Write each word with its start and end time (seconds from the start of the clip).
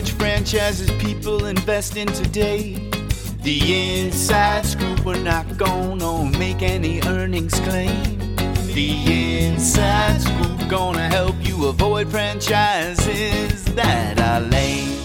which 0.00 0.12
franchises 0.12 0.90
people 0.92 1.44
invest 1.44 1.94
in 1.94 2.06
today. 2.06 2.72
The 3.42 4.00
inside 4.00 4.64
scoop, 4.64 5.04
we're 5.04 5.22
not 5.22 5.58
gonna 5.58 6.38
make 6.38 6.62
any 6.62 7.02
earnings 7.02 7.60
claim. 7.60 8.18
The 8.72 9.44
inside 9.44 10.22
scoop 10.22 10.70
gonna 10.70 11.06
help 11.06 11.36
you 11.46 11.66
avoid 11.66 12.08
franchises 12.08 13.62
that 13.74 14.18
are 14.18 14.40
lame. 14.40 14.96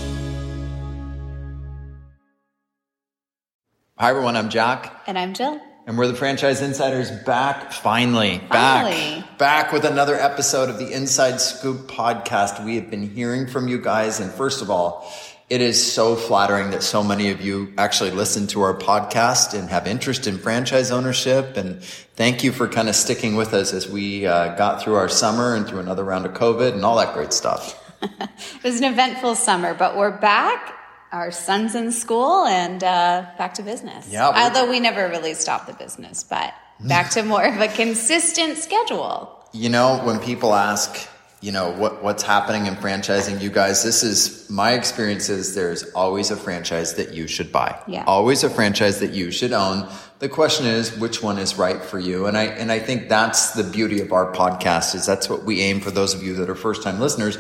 Hi 3.98 4.12
everyone, 4.12 4.38
I'm 4.38 4.48
Jack. 4.48 5.04
And 5.07 5.20
I'm 5.20 5.34
Jill. 5.34 5.59
And 5.88 6.00
we're 6.00 6.08
the 6.08 6.16
Franchise 6.16 6.64
Insiders 6.64 7.12
back, 7.12 7.72
finally, 7.72 8.42
Finally. 8.50 9.22
back, 9.22 9.38
back 9.38 9.72
with 9.72 9.86
another 9.86 10.16
episode 10.16 10.68
of 10.68 10.80
the 10.80 10.92
Inside 10.92 11.40
Scoop 11.40 11.88
podcast. 11.88 12.64
We 12.66 12.76
have 12.78 12.90
been 12.90 13.08
hearing 13.08 13.46
from 13.46 13.68
you 13.68 13.80
guys. 13.80 14.20
And 14.20 14.32
first 14.32 14.64
of 14.64 14.72
all, 14.72 15.12
it 15.48 15.62
is 15.62 15.94
so 15.94 16.16
flattering 16.16 16.72
that 16.72 16.82
so 16.82 17.04
many 17.04 17.30
of 17.30 17.40
you 17.40 17.72
actually 17.78 18.09
listen 18.09 18.48
to 18.48 18.64
our 18.64 18.73
podcast 18.76 19.54
and 19.58 19.70
have 19.70 19.86
interest 19.86 20.26
in 20.26 20.40
franchise 20.40 20.90
ownership. 20.90 21.56
And 21.56 21.84
thank 21.84 22.44
you 22.44 22.52
for 22.52 22.67
kind 22.67 22.90
of 22.90 22.95
sticking 22.95 23.36
with 23.36 23.54
us 23.54 23.72
as 23.72 23.88
we 23.88 24.26
uh, 24.26 24.56
got 24.56 24.81
through 24.81 24.95
our 24.95 25.08
summer 25.09 25.56
and 25.56 25.67
through 25.67 25.81
another 25.81 26.04
round 26.04 26.26
of 26.26 26.34
COVID 26.34 26.73
and 26.73 26.84
all 26.84 26.95
that 26.98 27.14
great 27.14 27.31
stuff. 27.34 27.81
It 28.02 28.64
was 28.64 28.80
an 28.80 28.92
eventful 28.92 29.36
summer, 29.36 29.76
but 29.76 29.95
we're 29.95 30.17
back. 30.17 30.75
Our 31.16 31.32
son's 31.32 31.76
in 31.76 31.94
school 31.94 32.46
and 32.46 32.84
uh, 32.84 33.26
back 33.38 33.54
to 33.54 33.64
business. 33.64 34.12
Yeah, 34.12 34.28
Although 34.28 34.70
we 34.70 34.82
never 34.82 35.08
really 35.08 35.34
stopped 35.34 35.66
the 35.66 35.73
business, 35.73 36.23
but 36.23 36.54
back 36.82 37.12
to 37.12 37.23
more 37.23 37.46
of 37.46 37.62
a 37.62 37.70
consistent 37.70 38.58
schedule. 38.58 39.32
You 39.54 39.70
know, 39.70 40.02
when 40.04 40.20
people 40.20 40.54
ask, 40.54 41.08
you 41.40 41.54
know, 41.54 41.72
what, 41.72 42.04
what's 42.04 42.22
happening 42.22 42.66
in 42.66 42.76
franchising, 42.76 43.42
you 43.42 43.50
guys, 43.50 43.82
this 43.82 44.04
is 44.04 44.50
my 44.50 44.73
experience 44.73 45.30
is 45.30 45.56
there's 45.56 45.89
always 45.94 46.31
a 46.31 46.36
franchise 46.36 46.95
that 46.95 47.14
you 47.14 47.28
should 47.28 47.50
buy. 47.50 47.82
Yeah. 47.88 48.04
Always 48.06 48.44
a 48.44 48.50
franchise 48.50 49.00
that 49.00 49.11
you 49.11 49.32
should 49.32 49.54
own. 49.54 49.89
The 50.20 50.28
question 50.28 50.66
is 50.66 50.98
which 50.98 51.23
one 51.23 51.38
is 51.38 51.58
right 51.58 51.82
for 51.82 51.98
you. 51.98 52.26
And 52.26 52.38
I, 52.38 52.48
and 52.48 52.70
I 52.73 52.80
think 52.80 53.08
that's 53.08 53.52
the 53.52 53.64
beauty 53.64 54.02
of 54.02 54.11
our 54.11 54.34
podcast 54.34 54.94
is 54.95 55.06
that's 55.06 55.30
what 55.30 55.45
we 55.45 55.61
aim 55.61 55.80
for 55.80 55.92
those 55.92 56.14
of 56.14 56.23
you 56.23 56.36
that 56.36 56.50
are 56.50 56.56
first 56.56 56.84
time 56.84 57.00
listeners. 57.00 57.38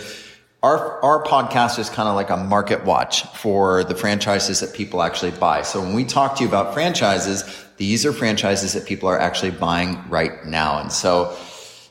Our, 0.65 0.99
our 1.03 1.23
podcast 1.23 1.77
is 1.77 1.91
kind 1.91 2.09
of 2.09 2.15
like 2.15 2.31
a 2.31 2.37
market 2.37 2.85
watch 2.85 3.21
for 3.35 3.83
the 3.83 3.93
franchises 3.93 4.61
that 4.61 4.73
people 4.73 5.03
actually 5.03 5.29
buy. 5.29 5.61
So 5.61 5.79
when 5.79 5.93
we 5.93 6.05
talk 6.05 6.37
to 6.37 6.43
you 6.43 6.49
about 6.49 6.73
franchises, 6.73 7.43
these 7.77 8.03
are 8.03 8.11
franchises 8.11 8.73
that 8.73 8.87
people 8.87 9.07
are 9.07 9.19
actually 9.19 9.51
buying 9.51 10.03
right 10.09 10.43
now. 10.43 10.79
And 10.79 10.91
so 10.91 11.37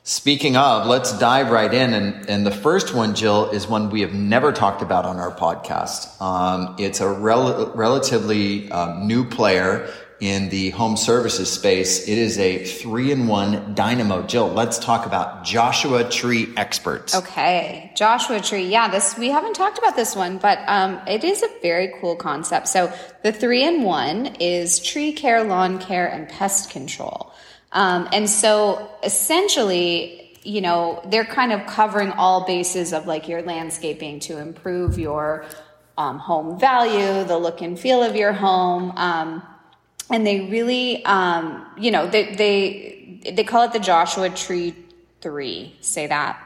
Speaking 0.06 0.54
of, 0.54 0.86
let's 0.86 1.18
dive 1.18 1.50
right 1.50 1.72
in. 1.72 1.94
And, 1.94 2.28
and 2.28 2.46
the 2.46 2.50
first 2.50 2.94
one, 2.94 3.14
Jill, 3.14 3.48
is 3.48 3.66
one 3.66 3.88
we 3.88 4.02
have 4.02 4.12
never 4.12 4.52
talked 4.52 4.82
about 4.82 5.06
on 5.06 5.16
our 5.16 5.34
podcast. 5.34 6.20
Um, 6.20 6.76
it's 6.78 7.00
a 7.00 7.08
rel- 7.08 7.72
relatively 7.74 8.70
um, 8.70 9.06
new 9.06 9.24
player 9.24 9.90
in 10.24 10.48
the 10.48 10.70
home 10.70 10.96
services 10.96 11.52
space. 11.52 12.08
It 12.08 12.16
is 12.16 12.38
a 12.38 12.64
three 12.64 13.12
in 13.12 13.26
one 13.26 13.74
dynamo. 13.74 14.22
Jill, 14.26 14.48
let's 14.48 14.78
talk 14.78 15.04
about 15.04 15.44
Joshua 15.44 16.08
Tree 16.08 16.48
Experts. 16.56 17.14
Okay, 17.14 17.92
Joshua 17.94 18.40
Tree. 18.40 18.66
Yeah, 18.66 18.88
this 18.88 19.18
we 19.18 19.28
haven't 19.28 19.54
talked 19.54 19.76
about 19.76 19.96
this 19.96 20.16
one, 20.16 20.38
but 20.38 20.60
um, 20.66 20.98
it 21.06 21.24
is 21.24 21.42
a 21.42 21.48
very 21.60 21.92
cool 22.00 22.16
concept. 22.16 22.68
So 22.68 22.90
the 23.22 23.32
three 23.32 23.64
in 23.64 23.82
one 23.82 24.36
is 24.40 24.80
tree 24.80 25.12
care, 25.12 25.44
lawn 25.44 25.78
care, 25.78 26.06
and 26.06 26.26
pest 26.26 26.70
control. 26.70 27.32
Um, 27.72 28.08
and 28.12 28.30
so 28.30 28.90
essentially, 29.02 30.38
you 30.42 30.62
know, 30.62 31.02
they're 31.06 31.24
kind 31.26 31.52
of 31.52 31.66
covering 31.66 32.12
all 32.12 32.46
bases 32.46 32.94
of 32.94 33.06
like 33.06 33.28
your 33.28 33.42
landscaping 33.42 34.20
to 34.20 34.38
improve 34.38 34.98
your 34.98 35.44
um, 35.98 36.18
home 36.18 36.58
value, 36.58 37.24
the 37.24 37.36
look 37.36 37.60
and 37.60 37.78
feel 37.78 38.02
of 38.02 38.16
your 38.16 38.32
home. 38.32 38.92
Um, 38.96 39.42
and 40.10 40.26
they 40.26 40.42
really, 40.42 41.04
um, 41.04 41.66
you 41.78 41.90
know, 41.90 42.06
they, 42.06 42.34
they, 42.34 43.32
they 43.32 43.44
call 43.44 43.62
it 43.64 43.72
the 43.72 43.78
Joshua 43.78 44.30
Tree 44.30 44.74
Three. 45.20 45.74
Say 45.80 46.06
that. 46.06 46.38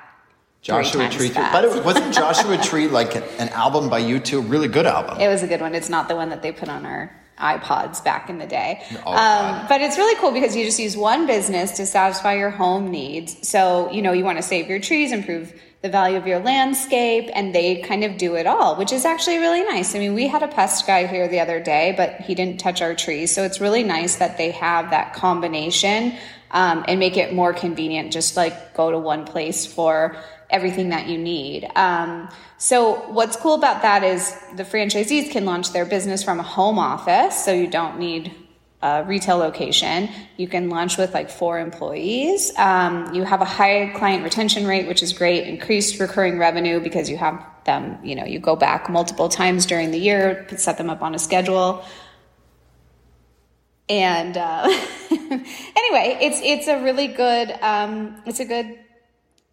Joshua 0.63 1.09
Tree. 1.09 1.29
fast. 1.31 1.53
But 1.53 1.65
it 1.65 1.85
wasn't 1.85 2.15
Joshua 2.15 2.59
Tree 2.59 2.87
like 2.87 3.17
an, 3.17 3.25
an 3.39 3.49
album 3.49 3.89
by 3.89 4.01
U2? 4.01 4.49
Really 4.49 4.69
good 4.69 4.87
album. 4.87 5.21
It 5.21 5.29
was 5.29 5.43
a 5.43 5.47
good 5.47 5.61
one. 5.61 5.75
It's 5.75 5.89
not 5.89 6.09
the 6.09 6.15
one 6.15 6.29
that 6.29 6.43
they 6.43 6.53
put 6.53 6.69
on 6.69 6.87
our 6.87 7.18
iPods 7.39 8.03
back 8.03 8.29
in 8.29 8.39
the 8.39 8.47
day. 8.47 8.85
Oh, 9.07 9.13
um, 9.13 9.67
but 9.69 9.81
it's 9.81 9.97
really 9.97 10.19
cool 10.21 10.33
because 10.33 10.57
you 10.57 10.65
just 10.65 10.79
use 10.79 10.97
one 10.97 11.27
business 11.27 11.73
to 11.73 11.87
satisfy 11.87 12.35
your 12.35 12.51
home 12.51 12.91
needs. 12.91 13.49
So, 13.49 13.91
you 13.91 14.03
know, 14.03 14.13
you 14.13 14.25
want 14.25 14.39
to 14.39 14.43
save 14.43 14.69
your 14.69 14.81
trees, 14.81 15.13
improve 15.13 15.53
the 15.81 15.89
value 15.89 16.17
of 16.17 16.27
your 16.27 16.41
landscape, 16.41 17.31
and 17.33 17.55
they 17.55 17.77
kind 17.83 18.03
of 18.03 18.19
do 18.19 18.35
it 18.35 18.47
all, 18.47 18.77
which 18.77 18.93
is 18.93 19.05
actually 19.05 19.39
really 19.39 19.63
nice. 19.63 19.95
I 19.95 20.01
mean, 20.01 20.15
we 20.15 20.27
had 20.27 20.43
a 20.43 20.49
pest 20.49 20.87
guy 20.87 21.07
here 21.07 21.29
the 21.29 21.39
other 21.39 21.61
day, 21.61 21.95
but 21.97 22.21
he 22.21 22.35
didn't 22.35 22.59
touch 22.59 22.83
our 22.83 22.95
trees. 22.95 23.33
So 23.33 23.45
it's 23.45 23.61
really 23.61 23.85
nice 23.85 24.17
that 24.17 24.37
they 24.39 24.51
have 24.51 24.91
that 24.91 25.15
combination 25.15 26.15
um, 26.51 26.85
and 26.89 26.99
make 26.99 27.17
it 27.17 27.33
more 27.33 27.53
convenient, 27.53 28.13
just 28.13 28.37
like 28.37 28.75
go 28.75 28.91
to 28.91 28.99
one 28.99 29.25
place 29.25 29.67
for 29.67 30.17
everything 30.51 30.89
that 30.89 31.07
you 31.07 31.19
need. 31.19 31.69
Um, 31.77 32.29
so 32.59 33.09
what's 33.13 33.37
cool 33.37 33.55
about 33.55 33.83
that 33.83 34.03
is 34.03 34.37
the 34.57 34.65
franchisees 34.65 35.31
can 35.31 35.45
launch 35.45 35.73
their 35.73 35.85
business 35.85 36.25
from 36.25 36.41
a 36.41 36.43
home 36.43 36.79
office, 36.79 37.45
so 37.45 37.53
you 37.53 37.69
don't 37.69 37.99
need 38.01 38.35
a 38.83 39.05
retail 39.05 39.37
location. 39.39 40.09
You 40.37 40.49
can 40.49 40.69
launch 40.69 40.99
with 40.99 41.15
like 41.15 41.31
four 41.31 41.61
employees. 41.61 42.53
Um, 42.57 43.15
you 43.15 43.23
have 43.23 43.41
a 43.41 43.45
high 43.45 43.93
client 43.97 44.25
retention 44.25 44.67
rate, 44.67 44.89
which 44.89 45.05
is 45.05 45.13
great. 45.13 45.47
Increased 45.47 46.01
recurring 46.01 46.39
revenue 46.39 46.81
because 46.81 47.09
you 47.09 47.17
have 47.17 47.45
them. 47.65 47.99
You 48.05 48.17
know, 48.17 48.25
you 48.25 48.41
go 48.41 48.57
back 48.57 48.91
multiple 48.91 49.29
times 49.29 49.65
during 49.65 49.93
the 49.93 49.99
year, 49.99 50.47
set 50.57 50.79
them 50.79 50.91
up 50.91 51.03
on 51.03 51.15
a 51.15 51.19
schedule. 51.19 51.85
And 53.89 54.37
uh, 54.37 54.65
anyway, 55.11 56.19
it's 56.21 56.41
it's 56.43 56.67
a 56.67 56.83
really 56.83 57.07
good 57.07 57.51
um, 57.63 58.21
it's 58.27 58.41
a 58.41 58.45
good 58.45 58.79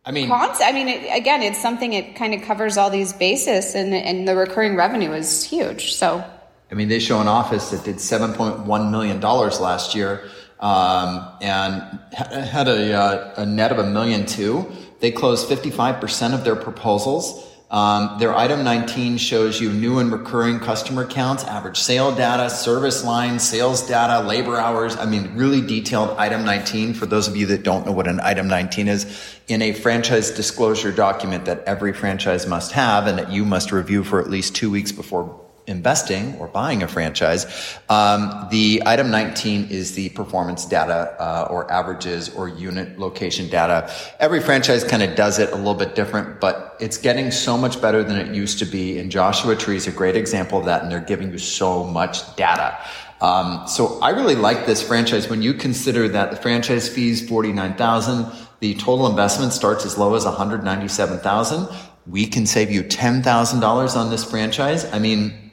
I 0.05 0.11
mean, 0.11 0.27
concept. 0.27 0.69
I 0.69 0.71
mean, 0.71 0.87
it, 0.87 1.15
again, 1.15 1.41
it's 1.41 1.61
something 1.61 1.93
it 1.93 2.15
kind 2.15 2.33
of 2.33 2.43
covers 2.43 2.77
all 2.77 2.89
these 2.89 3.11
bases, 3.13 3.73
and 3.75 3.93
and 3.93 4.27
the 4.27 4.35
recurring 4.35 4.75
revenue 4.75 5.13
is 5.13 5.43
huge. 5.43 5.93
So 5.93 6.23
I 6.71 6.73
mean, 6.75 6.89
they 6.89 6.99
show 6.99 7.21
an 7.21 7.27
office 7.27 7.69
that 7.71 7.83
did 7.83 7.97
$7.1 7.97 8.91
million 8.91 9.21
last 9.21 9.93
year 9.95 10.29
um, 10.59 11.27
and 11.41 11.99
had 12.11 12.67
a, 12.67 12.93
uh, 12.93 13.33
a 13.37 13.45
net 13.45 13.71
of 13.71 13.79
a 13.79 13.89
million 13.89 14.25
two. 14.25 14.71
They 14.99 15.11
closed 15.11 15.47
55% 15.47 16.33
of 16.33 16.43
their 16.43 16.55
proposals. 16.55 17.47
Um, 17.75 18.19
their 18.19 18.33
item 18.33 18.63
19 18.63 19.17
shows 19.17 19.59
you 19.59 19.69
new 19.69 19.99
and 19.99 20.09
recurring 20.09 20.61
customer 20.61 21.05
counts, 21.05 21.43
average 21.43 21.77
sale 21.77 22.15
data, 22.15 22.49
service 22.49 23.03
line, 23.03 23.37
sales 23.37 23.85
data, 23.85 24.25
labor 24.25 24.55
hours. 24.55 24.95
I 24.95 25.05
mean, 25.05 25.35
really 25.35 25.59
detailed 25.59 26.17
item 26.17 26.45
19 26.45 26.93
for 26.93 27.05
those 27.05 27.27
of 27.27 27.35
you 27.35 27.47
that 27.47 27.63
don't 27.63 27.85
know 27.85 27.91
what 27.91 28.07
an 28.07 28.21
item 28.21 28.47
19 28.47 28.87
is 28.87 29.37
in 29.49 29.61
a 29.61 29.73
franchise 29.73 30.31
disclosure 30.31 30.93
document 30.93 31.43
that 31.45 31.65
every 31.65 31.91
franchise 31.91 32.47
must 32.47 32.71
have 32.71 33.07
and 33.07 33.19
that 33.19 33.29
you 33.29 33.43
must 33.43 33.73
review 33.73 34.05
for 34.05 34.21
at 34.21 34.29
least 34.29 34.55
two 34.55 34.71
weeks 34.71 34.93
before 34.93 35.44
investing 35.67 36.35
or 36.35 36.47
buying 36.47 36.83
a 36.83 36.87
franchise, 36.87 37.77
um, 37.89 38.47
the 38.51 38.81
item 38.85 39.11
19 39.11 39.69
is 39.69 39.95
the 39.95 40.09
performance 40.09 40.65
data 40.65 41.15
uh, 41.19 41.47
or 41.49 41.71
averages 41.71 42.29
or 42.29 42.47
unit 42.47 42.99
location 42.99 43.49
data. 43.49 43.91
Every 44.19 44.41
franchise 44.41 44.83
kind 44.83 45.03
of 45.03 45.15
does 45.15 45.39
it 45.39 45.51
a 45.51 45.55
little 45.55 45.73
bit 45.73 45.95
different, 45.95 46.39
but 46.39 46.75
it's 46.79 46.97
getting 46.97 47.31
so 47.31 47.57
much 47.57 47.81
better 47.81 48.03
than 48.03 48.17
it 48.17 48.33
used 48.35 48.59
to 48.59 48.65
be. 48.65 48.99
And 48.99 49.11
Joshua 49.11 49.55
Tree 49.55 49.75
is 49.75 49.87
a 49.87 49.91
great 49.91 50.15
example 50.15 50.59
of 50.59 50.65
that, 50.65 50.83
and 50.83 50.91
they're 50.91 50.99
giving 50.99 51.31
you 51.31 51.37
so 51.37 51.83
much 51.83 52.35
data. 52.35 52.77
Um, 53.21 53.67
so 53.67 53.99
I 54.01 54.09
really 54.09 54.35
like 54.35 54.65
this 54.65 54.85
franchise 54.85 55.29
when 55.29 55.41
you 55.41 55.53
consider 55.53 56.07
that 56.09 56.31
the 56.31 56.37
franchise 56.37 56.89
fees 56.89 57.27
49,000, 57.27 58.25
the 58.59 58.75
total 58.75 59.07
investment 59.07 59.53
starts 59.53 59.85
as 59.85 59.97
low 59.97 60.15
as 60.15 60.25
197,000. 60.25 61.67
We 62.07 62.27
can 62.27 62.45
save 62.45 62.69
you 62.71 62.83
$10,000 62.83 63.95
on 63.95 64.09
this 64.11 64.23
franchise. 64.23 64.85
I 64.93 64.99
mean, 64.99 65.44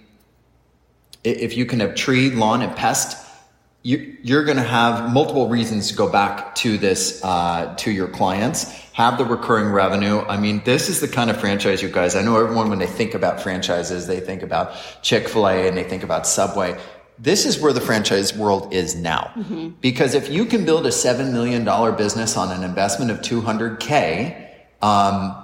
if 1.24 1.56
you 1.56 1.66
can 1.66 1.80
have 1.80 1.94
tree, 1.94 2.30
lawn, 2.30 2.62
and 2.62 2.74
pest, 2.74 3.19
you, 3.82 4.16
you're 4.22 4.44
going 4.44 4.56
to 4.58 4.62
have 4.62 5.12
multiple 5.12 5.48
reasons 5.48 5.88
to 5.88 5.96
go 5.96 6.08
back 6.08 6.54
to 6.56 6.78
this 6.78 7.22
uh, 7.24 7.74
to 7.78 7.90
your 7.90 8.08
clients. 8.08 8.64
Have 8.92 9.19
the 9.19 9.24
recurring 9.24 9.72
revenue. 9.72 10.20
I 10.20 10.36
mean, 10.36 10.62
this 10.64 10.88
is 10.88 11.00
the 11.00 11.08
kind 11.08 11.30
of 11.30 11.40
franchise, 11.40 11.82
you 11.82 11.88
guys. 11.88 12.14
I 12.14 12.22
know 12.22 12.36
everyone 12.36 12.70
when 12.70 12.78
they 12.78 12.86
think 12.86 13.14
about 13.14 13.40
franchises, 13.40 14.06
they 14.06 14.20
think 14.20 14.42
about 14.42 14.74
Chick 15.02 15.28
Fil 15.28 15.48
A 15.48 15.66
and 15.66 15.76
they 15.76 15.82
think 15.82 16.04
about 16.04 16.26
Subway. 16.26 16.78
This 17.19 17.44
is 17.44 17.58
where 17.58 17.72
the 17.72 17.80
franchise 17.80 18.36
world 18.36 18.72
is 18.72 18.94
now. 18.94 19.32
Because 19.80 20.14
if 20.14 20.30
you 20.30 20.44
can 20.44 20.64
build 20.64 20.86
a 20.86 20.92
seven 20.92 21.32
million 21.32 21.64
dollar 21.64 21.92
business 21.92 22.36
on 22.36 22.50
an 22.52 22.62
investment 22.62 23.10
of 23.10 23.19
200k, 23.19 24.48
um, 24.80 25.34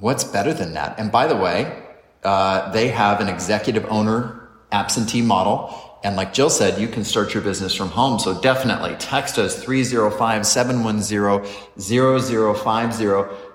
what's 0.00 0.24
better 0.24 0.54
than 0.54 0.74
that? 0.74 0.98
And 0.98 1.12
by 1.12 1.26
the 1.26 1.36
way, 1.36 1.82
uh, 2.24 2.70
they 2.72 2.88
have 2.88 3.20
an 3.20 3.28
executive 3.28 3.84
owner 3.90 4.41
absentee 4.72 5.22
model. 5.22 5.78
And 6.04 6.16
like 6.16 6.32
Jill 6.32 6.50
said, 6.50 6.80
you 6.80 6.88
can 6.88 7.04
start 7.04 7.32
your 7.32 7.42
business 7.42 7.74
from 7.74 7.88
home. 7.88 8.18
So 8.18 8.40
definitely 8.40 8.96
text 8.98 9.38
us 9.38 9.62
305 9.62 10.44
710 10.44 11.44
0050. 11.78 13.04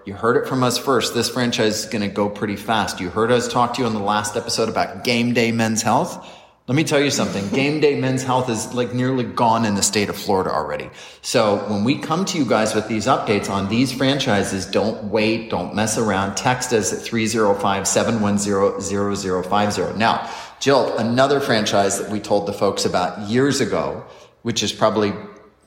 You 0.06 0.14
heard 0.14 0.38
it 0.38 0.48
from 0.48 0.64
us 0.64 0.78
first. 0.78 1.14
This 1.14 1.30
franchise 1.30 1.84
is 1.84 1.86
going 1.88 2.04
to 2.04 2.08
go 2.08 2.30
pretty 2.30 2.56
fast. 2.56 3.02
You 3.02 3.10
heard 3.10 3.32
us 3.32 3.52
talk 3.52 3.74
to 3.74 3.82
you 3.82 3.88
on 3.88 3.94
the 3.94 4.00
last 4.00 4.38
episode 4.38 4.70
about 4.70 5.04
game 5.04 5.34
day 5.34 5.52
men's 5.52 5.82
health. 5.82 6.26
Let 6.68 6.76
me 6.76 6.84
tell 6.84 7.00
you 7.00 7.10
something. 7.12 7.48
Game 7.54 7.80
day 7.80 7.98
men's 7.98 8.24
health 8.24 8.50
is 8.50 8.74
like 8.74 8.94
nearly 8.94 9.24
gone 9.24 9.64
in 9.64 9.76
the 9.76 9.82
state 9.82 10.10
of 10.10 10.18
Florida 10.18 10.52
already. 10.52 10.90
So 11.22 11.66
when 11.70 11.86
we 11.86 11.98
come 11.98 12.26
to 12.26 12.38
you 12.38 12.44
guys 12.44 12.76
with 12.76 12.90
these 12.90 13.08
updates 13.08 13.50
on 13.50 13.70
these 13.70 13.94
franchises, 13.94 14.66
don't 14.66 15.06
wait. 15.06 15.50
Don't 15.50 15.74
mess 15.74 15.98
around. 15.98 16.36
Text 16.36 16.74
us 16.74 16.92
at 16.92 17.00
305-710-0050. 17.00 19.96
Now, 19.96 20.30
Jill, 20.60 20.98
another 20.98 21.40
franchise 21.40 22.00
that 22.00 22.12
we 22.12 22.20
told 22.20 22.48
the 22.48 22.54
folks 22.54 22.86
about 22.86 23.30
years 23.30 23.62
ago, 23.62 24.06
which 24.42 24.64
is 24.64 24.72
probably 24.72 25.14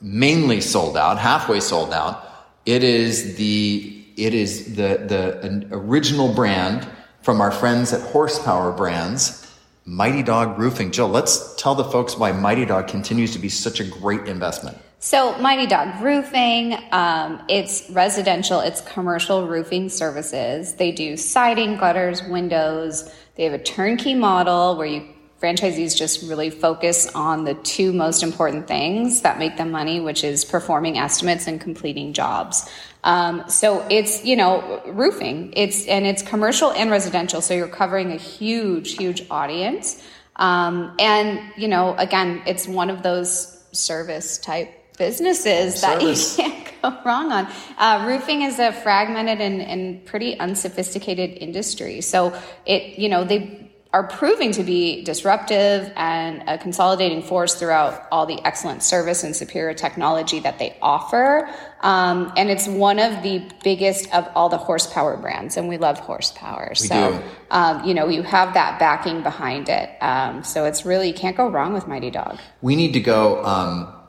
mainly 0.01 0.61
sold 0.61 0.97
out, 0.97 1.17
halfway 1.17 1.59
sold 1.59 1.93
out. 1.93 2.27
It 2.65 2.83
is 2.83 3.35
the, 3.37 4.03
it 4.17 4.33
is 4.33 4.75
the, 4.75 5.05
the 5.07 5.67
original 5.71 6.33
brand 6.33 6.87
from 7.21 7.39
our 7.39 7.51
friends 7.51 7.93
at 7.93 8.01
Horsepower 8.01 8.71
Brands 8.71 9.47
Mighty 9.85 10.23
Dog 10.23 10.59
Roofing. 10.59 10.91
Jill, 10.91 11.07
let's 11.07 11.55
tell 11.55 11.75
the 11.75 11.83
folks 11.83 12.17
why 12.17 12.31
Mighty 12.31 12.65
Dog 12.65 12.87
continues 12.87 13.33
to 13.33 13.39
be 13.39 13.49
such 13.49 13.79
a 13.79 13.83
great 13.83 14.27
investment. 14.27 14.77
So, 15.03 15.35
Mighty 15.39 15.65
Dog 15.65 15.99
Roofing, 15.99 16.77
um, 16.91 17.41
it's 17.49 17.89
residential, 17.89 18.59
it's 18.59 18.81
commercial 18.81 19.47
roofing 19.47 19.89
services. 19.89 20.75
They 20.75 20.91
do 20.91 21.17
siding, 21.17 21.77
gutters, 21.77 22.21
windows. 22.21 23.11
They 23.35 23.45
have 23.45 23.53
a 23.53 23.63
turnkey 23.63 24.13
model 24.13 24.77
where 24.77 24.85
you 24.85 25.07
franchisees 25.41 25.97
just 25.97 26.29
really 26.29 26.51
focus 26.51 27.07
on 27.15 27.45
the 27.45 27.55
two 27.55 27.91
most 27.91 28.21
important 28.21 28.67
things 28.67 29.21
that 29.21 29.39
make 29.39 29.57
them 29.57 29.71
money, 29.71 29.99
which 29.99 30.23
is 30.23 30.45
performing 30.45 30.99
estimates 30.99 31.47
and 31.47 31.59
completing 31.59 32.13
jobs. 32.13 32.69
Um, 33.03 33.45
so 33.49 33.83
it's 33.89 34.23
you 34.23 34.35
know 34.35 34.83
roofing. 34.85 35.51
It's 35.55 35.87
and 35.87 36.05
it's 36.05 36.21
commercial 36.21 36.71
and 36.73 36.91
residential. 36.91 37.41
So 37.41 37.55
you're 37.55 37.67
covering 37.67 38.11
a 38.11 38.17
huge, 38.17 38.97
huge 38.97 39.25
audience. 39.31 39.99
Um, 40.35 40.95
and 40.99 41.41
you 41.57 41.69
know, 41.69 41.95
again, 41.97 42.43
it's 42.45 42.67
one 42.67 42.91
of 42.91 43.01
those 43.01 43.57
service 43.71 44.37
type 44.37 44.77
businesses 44.97 45.81
that 45.81 46.01
you 46.01 46.15
can't 46.35 46.71
go 46.81 46.97
wrong 47.05 47.31
on. 47.31 47.47
Uh, 47.77 48.05
roofing 48.07 48.43
is 48.43 48.59
a 48.59 48.71
fragmented 48.71 49.41
and, 49.41 49.61
and 49.61 50.05
pretty 50.05 50.37
unsophisticated 50.39 51.37
industry. 51.37 52.01
So 52.01 52.37
it, 52.65 52.99
you 52.99 53.09
know, 53.09 53.23
they 53.23 53.71
are 53.93 54.07
proving 54.07 54.53
to 54.53 54.63
be 54.63 55.03
disruptive 55.03 55.91
and 55.97 56.43
a 56.47 56.57
consolidating 56.57 57.21
force 57.21 57.55
throughout 57.55 58.07
all 58.09 58.25
the 58.25 58.39
excellent 58.45 58.83
service 58.83 59.23
and 59.23 59.35
superior 59.35 59.73
technology 59.73 60.39
that 60.39 60.59
they 60.59 60.77
offer. 60.81 61.49
Um, 61.81 62.31
and 62.37 62.49
it's 62.49 62.67
one 62.67 62.99
of 62.99 63.21
the 63.21 63.43
biggest 63.63 64.13
of 64.13 64.29
all 64.33 64.47
the 64.47 64.57
horsepower 64.57 65.17
brands, 65.17 65.57
and 65.57 65.67
we 65.67 65.77
love 65.77 65.99
horsepower. 65.99 66.69
We 66.69 66.87
so, 66.87 67.21
um, 67.49 67.83
you 67.83 67.93
know, 67.93 68.07
you 68.07 68.23
have 68.23 68.53
that 68.53 68.79
backing 68.79 69.23
behind 69.23 69.67
it. 69.67 69.89
Um, 70.01 70.43
so 70.43 70.63
it's 70.63 70.85
really, 70.85 71.09
you 71.09 71.13
can't 71.13 71.35
go 71.35 71.49
wrong 71.49 71.73
with 71.73 71.87
Mighty 71.87 72.11
Dog. 72.11 72.39
We 72.61 72.77
need 72.77 72.93
to 72.93 73.01
go. 73.01 73.43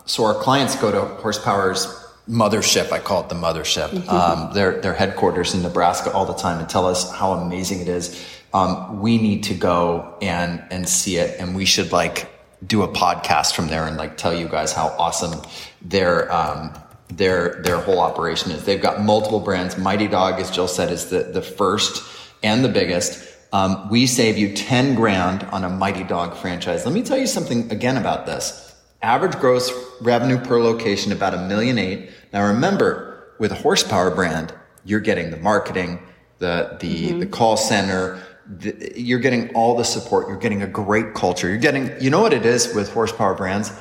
So 0.04 0.24
our 0.24 0.34
clients 0.34 0.76
go 0.76 0.90
to 0.90 1.00
Horsepower's 1.22 1.86
mothership. 2.28 2.92
I 2.92 2.98
call 2.98 3.22
it 3.22 3.28
the 3.28 3.34
mothership. 3.34 3.88
Mm-hmm. 3.88 4.08
Um, 4.08 4.52
their 4.52 4.80
their 4.80 4.94
headquarters 4.94 5.54
in 5.54 5.62
Nebraska 5.62 6.12
all 6.12 6.26
the 6.26 6.34
time, 6.34 6.58
and 6.58 6.68
tell 6.68 6.86
us 6.86 7.10
how 7.10 7.32
amazing 7.32 7.80
it 7.80 7.88
is 7.88 8.24
um, 8.54 9.00
we 9.00 9.18
need 9.18 9.44
to 9.44 9.54
go 9.54 10.16
and 10.20 10.62
and 10.70 10.88
see 10.88 11.16
it, 11.16 11.38
and 11.40 11.54
we 11.56 11.64
should 11.64 11.92
like 11.92 12.28
do 12.64 12.82
a 12.82 12.88
podcast 12.88 13.54
from 13.54 13.68
there 13.68 13.86
and 13.86 13.96
like 13.96 14.16
tell 14.16 14.34
you 14.34 14.46
guys 14.46 14.72
how 14.72 14.88
awesome 14.98 15.40
their 15.80 16.30
um, 16.32 16.72
their 17.08 17.62
their 17.62 17.78
whole 17.78 17.98
operation 17.98 18.52
is. 18.52 18.64
They've 18.64 18.80
got 18.80 19.00
multiple 19.00 19.40
brands. 19.40 19.78
Mighty 19.78 20.08
Dog, 20.08 20.40
as 20.40 20.50
Jill 20.50 20.68
said, 20.68 20.92
is 20.92 21.08
the 21.08 21.22
the 21.22 21.42
first 21.42 22.02
and 22.42 22.64
the 22.64 22.68
biggest. 22.68 23.28
Um, 23.54 23.90
we 23.90 24.06
save 24.06 24.38
you 24.38 24.54
10 24.54 24.94
grand 24.94 25.42
on 25.42 25.62
a 25.62 25.68
Mighty 25.68 26.04
Dog 26.04 26.38
franchise. 26.38 26.86
Let 26.86 26.94
me 26.94 27.02
tell 27.02 27.18
you 27.18 27.26
something 27.26 27.70
again 27.70 27.98
about 27.98 28.24
this. 28.24 28.71
Average 29.02 29.38
gross 29.38 29.72
revenue 30.00 30.38
per 30.38 30.60
location 30.60 31.12
about 31.12 31.34
a 31.34 31.38
million 31.38 31.78
eight. 31.78 32.10
Now 32.32 32.46
remember, 32.46 33.34
with 33.38 33.52
a 33.52 33.56
horsepower 33.56 34.10
brand, 34.10 34.54
you're 34.84 35.00
getting 35.00 35.30
the 35.30 35.36
marketing, 35.36 35.98
the 36.38 36.76
the 36.80 37.08
mm-hmm. 37.08 37.20
the 37.20 37.26
call 37.26 37.56
center, 37.56 38.22
the, 38.46 38.92
you're 38.96 39.18
getting 39.18 39.54
all 39.54 39.76
the 39.76 39.84
support. 39.84 40.28
You're 40.28 40.38
getting 40.38 40.62
a 40.62 40.66
great 40.66 41.14
culture. 41.14 41.48
You're 41.48 41.58
getting, 41.58 41.90
you 42.00 42.10
know 42.10 42.20
what 42.20 42.32
it 42.32 42.44
is 42.46 42.74
with 42.74 42.92
horsepower 42.92 43.34
brands? 43.34 43.72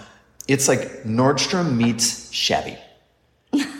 It's 0.47 0.67
like 0.67 1.03
Nordstrom 1.03 1.75
meets 1.75 2.31
Chevy. 2.31 2.77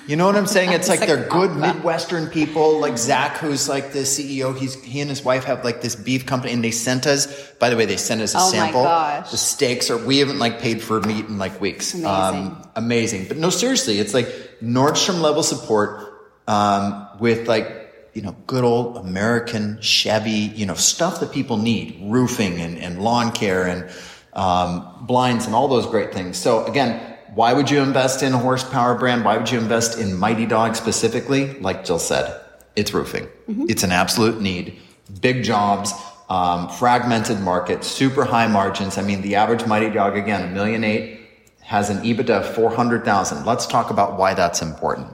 You 0.08 0.16
know 0.16 0.26
what 0.26 0.36
I'm 0.36 0.48
saying? 0.48 0.72
It's 0.72 0.90
like 0.90 1.02
they're 1.02 1.28
good 1.28 1.56
Midwestern 1.56 2.28
people, 2.28 2.80
like 2.80 2.98
Zach, 2.98 3.38
who's 3.38 3.70
like 3.70 3.94
the 3.94 4.00
CEO. 4.00 4.58
He's 4.58 4.82
he 4.84 5.00
and 5.00 5.10
his 5.10 5.24
wife 5.24 5.44
have 5.46 5.64
like 5.64 5.82
this 5.82 5.96
beef 5.96 6.26
company, 6.26 6.54
and 6.54 6.64
they 6.64 6.72
sent 6.72 7.06
us. 7.06 7.52
By 7.54 7.70
the 7.70 7.78
way, 7.78 7.86
they 7.86 7.98
sent 7.98 8.22
us 8.22 8.34
a 8.34 8.40
oh 8.40 8.50
sample. 8.50 8.84
The 8.84 9.38
steaks 9.38 9.90
are. 9.90 9.98
We 9.98 10.18
haven't 10.18 10.40
like 10.40 10.60
paid 10.60 10.82
for 10.82 11.00
meat 11.02 11.26
in 11.26 11.38
like 11.38 11.62
weeks. 11.62 11.94
Amazing. 11.94 12.08
Um, 12.08 12.70
amazing. 12.76 13.26
But 13.28 13.38
no, 13.38 13.50
seriously, 13.50 14.00
it's 14.00 14.14
like 14.14 14.28
Nordstrom 14.62 15.22
level 15.22 15.44
support 15.44 16.12
um, 16.48 17.08
with 17.20 17.48
like 17.48 17.82
you 18.14 18.22
know, 18.22 18.36
good 18.48 18.64
old 18.64 18.98
American 18.98 19.80
Chevy, 19.82 20.32
you 20.32 20.66
know, 20.66 20.74
stuff 20.74 21.22
that 21.22 21.32
people 21.32 21.58
need, 21.58 22.00
roofing 22.04 22.60
and, 22.60 22.78
and 22.78 23.02
lawn 23.02 23.32
care 23.32 23.66
and 23.66 23.90
um, 24.34 25.06
blinds 25.08 25.46
and 25.46 25.56
all 25.56 25.68
those 25.68 25.88
great 25.88 26.14
things. 26.14 26.38
So 26.38 26.66
again, 26.66 27.11
why 27.34 27.54
would 27.54 27.70
you 27.70 27.82
invest 27.82 28.24
in 28.24 28.34
a 28.34 28.38
horsepower 28.38 28.96
brand? 28.96 29.24
Why 29.24 29.38
would 29.38 29.50
you 29.50 29.60
invest 29.60 29.98
in 30.00 30.18
Mighty 30.18 30.46
Dog 30.46 30.76
specifically? 30.76 31.54
Like 31.60 31.86
Jill 31.86 32.00
said, 32.00 32.40
it's 32.76 32.94
roofing. 32.94 33.28
Mm-hmm. 33.50 33.66
It's 33.70 33.84
an 33.84 33.92
absolute 33.92 34.42
need. 34.42 34.80
Big 35.22 35.44
jobs, 35.44 35.94
um, 36.30 36.70
fragmented 36.70 37.40
market, 37.40 37.84
super 37.84 38.26
high 38.26 38.48
margins. 38.48 38.98
I 38.98 39.02
mean, 39.02 39.22
the 39.22 39.36
average 39.36 39.66
Mighty 39.66 39.90
Dog, 39.90 40.18
again, 40.18 40.50
a 40.50 40.54
million 40.54 40.84
eight, 40.84 41.20
has 41.62 41.90
an 41.90 41.98
EBITDA 42.04 42.30
of 42.30 42.56
400,000. 42.56 43.46
Let's 43.46 43.66
talk 43.66 43.90
about 43.92 44.18
why 44.18 44.34
that's 44.34 44.62
important 44.62 45.08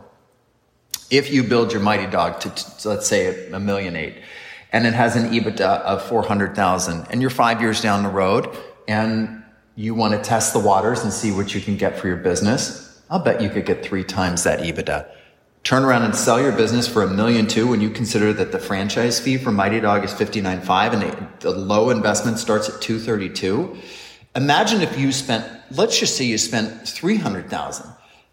if 1.09 1.31
you 1.31 1.43
build 1.43 1.71
your 1.71 1.81
mighty 1.81 2.07
dog 2.07 2.39
to, 2.41 2.49
to 2.49 2.89
let's 2.89 3.07
say 3.07 3.49
a 3.51 3.59
million 3.59 3.95
eight 3.95 4.15
and 4.71 4.85
it 4.85 4.93
has 4.93 5.15
an 5.15 5.29
EBITDA 5.31 5.81
of 5.81 6.03
400,000 6.03 7.07
and 7.09 7.21
you're 7.21 7.29
five 7.29 7.61
years 7.61 7.81
down 7.81 8.03
the 8.03 8.09
road 8.09 8.55
and 8.87 9.36
you 9.77 9.93
want 9.93 10.11
to 10.11 10.19
test 10.19 10.53
the 10.53 10.59
waters 10.59 11.03
and 11.03 11.13
see 11.13 11.31
what 11.31 11.53
you 11.53 11.61
can 11.61 11.77
get 11.77 11.99
for 11.99 12.07
your 12.07 12.17
business, 12.17 12.99
I'll 13.11 13.19
bet 13.19 13.41
you 13.41 13.49
could 13.49 13.65
get 13.65 13.85
three 13.85 14.03
times 14.03 14.43
that 14.43 14.59
EBITDA. 14.59 15.07
Turn 15.63 15.83
around 15.83 16.01
and 16.01 16.15
sell 16.15 16.41
your 16.41 16.51
business 16.51 16.87
for 16.87 17.03
a 17.03 17.07
million 17.07 17.45
two 17.45 17.67
when 17.67 17.79
you 17.79 17.91
consider 17.91 18.33
that 18.33 18.51
the 18.51 18.57
franchise 18.57 19.19
fee 19.19 19.37
for 19.37 19.51
Mighty 19.51 19.79
Dog 19.79 20.03
is 20.03 20.11
59.5 20.13 20.93
and 20.93 21.27
the 21.41 21.51
low 21.51 21.91
investment 21.91 22.39
starts 22.39 22.67
at 22.69 22.81
232. 22.81 23.77
Imagine 24.35 24.81
if 24.81 24.97
you 24.97 25.11
spent, 25.11 25.45
let's 25.71 25.99
just 25.99 26.17
say 26.17 26.25
you 26.25 26.39
spent 26.39 26.87
300,000 26.87 27.87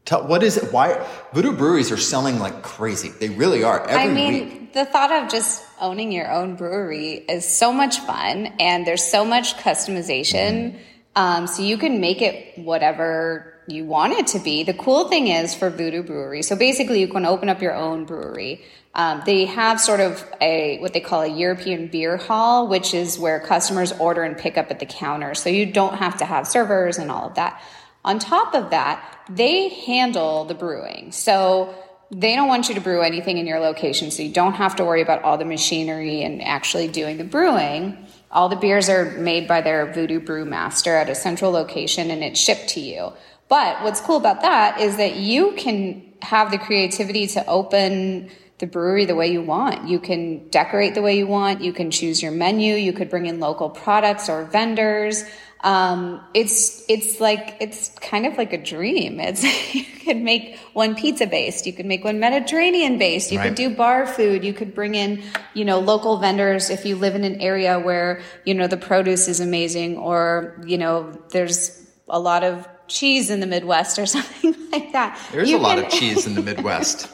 Tell, 0.05 0.27
what 0.27 0.43
is 0.43 0.57
it? 0.57 0.73
Why 0.73 1.05
voodoo 1.33 1.55
breweries 1.55 1.91
are 1.91 1.97
selling 1.97 2.39
like 2.39 2.61
crazy? 2.61 3.09
They 3.09 3.29
really 3.29 3.63
are. 3.63 3.87
Every 3.87 4.11
I 4.11 4.13
mean, 4.13 4.33
week. 4.33 4.73
the 4.73 4.85
thought 4.85 5.11
of 5.11 5.29
just 5.31 5.63
owning 5.79 6.11
your 6.11 6.29
own 6.29 6.55
brewery 6.55 7.13
is 7.13 7.47
so 7.47 7.71
much 7.71 7.99
fun, 7.99 8.47
and 8.59 8.85
there's 8.85 9.03
so 9.03 9.23
much 9.23 9.55
customization. 9.55 10.73
Mm. 10.73 10.79
Um, 11.15 11.47
so 11.47 11.61
you 11.61 11.77
can 11.77 12.01
make 12.01 12.21
it 12.21 12.57
whatever 12.57 13.53
you 13.67 13.85
want 13.85 14.13
it 14.13 14.27
to 14.27 14.39
be. 14.39 14.63
The 14.63 14.73
cool 14.73 15.07
thing 15.07 15.27
is 15.27 15.55
for 15.55 15.69
Voodoo 15.69 16.03
Brewery. 16.03 16.41
So 16.41 16.55
basically, 16.55 16.99
you 16.99 17.07
can 17.07 17.25
open 17.25 17.47
up 17.47 17.61
your 17.61 17.73
own 17.73 18.05
brewery. 18.05 18.61
Um, 18.95 19.23
they 19.25 19.45
have 19.45 19.79
sort 19.79 20.01
of 20.01 20.23
a 20.41 20.77
what 20.79 20.93
they 20.93 20.99
call 20.99 21.21
a 21.21 21.27
European 21.27 21.87
beer 21.87 22.17
hall, 22.17 22.67
which 22.67 22.93
is 22.93 23.17
where 23.17 23.39
customers 23.39 23.91
order 23.93 24.23
and 24.23 24.37
pick 24.37 24.57
up 24.57 24.69
at 24.69 24.79
the 24.79 24.85
counter. 24.85 25.33
So 25.33 25.49
you 25.49 25.65
don't 25.65 25.95
have 25.95 26.17
to 26.17 26.25
have 26.25 26.45
servers 26.45 26.97
and 26.97 27.09
all 27.09 27.27
of 27.27 27.35
that. 27.35 27.61
On 28.05 28.19
top 28.19 28.53
of 28.53 28.71
that, 28.71 29.23
they 29.29 29.69
handle 29.69 30.45
the 30.45 30.53
brewing. 30.53 31.11
So 31.11 31.73
they 32.11 32.35
don't 32.35 32.47
want 32.47 32.69
you 32.69 32.75
to 32.75 32.81
brew 32.81 33.01
anything 33.01 33.37
in 33.37 33.47
your 33.47 33.59
location, 33.59 34.11
so 34.11 34.21
you 34.23 34.31
don't 34.31 34.53
have 34.53 34.75
to 34.75 34.85
worry 34.85 35.01
about 35.01 35.23
all 35.23 35.37
the 35.37 35.45
machinery 35.45 36.21
and 36.21 36.41
actually 36.43 36.87
doing 36.87 37.17
the 37.17 37.23
brewing. 37.23 38.05
All 38.31 38.49
the 38.49 38.55
beers 38.55 38.89
are 38.89 39.11
made 39.17 39.47
by 39.47 39.61
their 39.61 39.91
Voodoo 39.93 40.19
Brew 40.19 40.45
Master 40.45 40.95
at 40.95 41.09
a 41.09 41.15
central 41.15 41.51
location 41.51 42.09
and 42.09 42.23
it's 42.23 42.39
shipped 42.39 42.69
to 42.69 42.79
you. 42.79 43.13
But 43.47 43.83
what's 43.83 44.01
cool 44.01 44.17
about 44.17 44.41
that 44.41 44.79
is 44.79 44.97
that 44.97 45.17
you 45.17 45.53
can 45.55 46.13
have 46.21 46.49
the 46.49 46.57
creativity 46.57 47.27
to 47.27 47.45
open 47.45 48.31
the 48.57 48.65
brewery 48.65 49.05
the 49.05 49.15
way 49.15 49.31
you 49.31 49.41
want. 49.41 49.87
You 49.87 49.99
can 49.99 50.47
decorate 50.49 50.95
the 50.95 51.01
way 51.01 51.17
you 51.17 51.27
want. 51.27 51.61
You 51.61 51.73
can 51.73 51.91
choose 51.91 52.23
your 52.23 52.31
menu. 52.31 52.73
You 52.75 52.93
could 52.93 53.09
bring 53.09 53.25
in 53.25 53.39
local 53.39 53.69
products 53.69 54.29
or 54.29 54.45
vendors. 54.45 55.25
Um, 55.63 56.19
it's 56.33 56.83
it's 56.89 57.21
like 57.21 57.55
it's 57.61 57.89
kind 58.01 58.25
of 58.25 58.37
like 58.37 58.51
a 58.51 58.57
dream. 58.61 59.19
It's 59.21 59.43
you 59.73 59.85
could 60.03 60.17
make 60.17 60.57
one 60.73 60.93
pizza 60.95 61.25
based, 61.25 61.65
you 61.65 61.71
could 61.71 61.85
make 61.85 62.03
one 62.03 62.19
Mediterranean 62.19 62.97
based, 62.97 63.31
you 63.31 63.39
Right. 63.39 63.45
could 63.47 63.55
do 63.55 63.69
bar 63.73 64.05
food, 64.05 64.43
you 64.43 64.53
could 64.53 64.75
bring 64.75 64.95
in 64.95 65.23
you 65.53 65.63
know 65.63 65.79
local 65.79 66.17
vendors 66.17 66.69
if 66.69 66.85
you 66.85 66.97
live 66.97 67.15
in 67.15 67.23
an 67.23 67.39
area 67.39 67.79
where 67.79 68.21
you 68.43 68.53
know 68.53 68.67
the 68.67 68.75
produce 68.77 69.27
is 69.29 69.39
amazing 69.39 69.97
or 69.97 70.61
you 70.67 70.77
know 70.77 71.11
there's 71.31 71.79
a 72.09 72.19
lot 72.19 72.43
of 72.43 72.67
cheese 72.87 73.29
in 73.29 73.39
the 73.39 73.47
Midwest 73.47 73.97
or 73.97 74.05
something 74.15 74.53
like 74.71 74.91
that. 74.91 75.17
There's 75.31 75.49
You 75.49 75.57
a 75.57 75.59
lot 75.59 75.77
can- 75.77 75.85
of 75.85 75.91
cheese 75.91 76.27
in 76.27 76.35
the 76.35 76.41
Midwest. 76.51 77.07